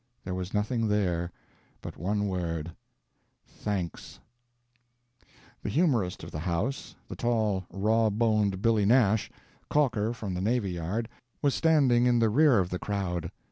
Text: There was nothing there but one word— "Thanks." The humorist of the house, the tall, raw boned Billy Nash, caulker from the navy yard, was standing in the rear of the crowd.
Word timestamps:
There 0.23 0.33
was 0.33 0.51
nothing 0.51 0.87
there 0.87 1.31
but 1.79 1.95
one 1.95 2.27
word— 2.27 2.71
"Thanks." 3.45 4.19
The 5.61 5.69
humorist 5.69 6.23
of 6.23 6.31
the 6.31 6.39
house, 6.39 6.95
the 7.07 7.15
tall, 7.15 7.65
raw 7.69 8.09
boned 8.09 8.63
Billy 8.63 8.83
Nash, 8.87 9.29
caulker 9.69 10.11
from 10.11 10.33
the 10.33 10.41
navy 10.41 10.71
yard, 10.71 11.07
was 11.43 11.53
standing 11.53 12.07
in 12.07 12.17
the 12.17 12.29
rear 12.29 12.57
of 12.57 12.71
the 12.71 12.79
crowd. 12.79 13.29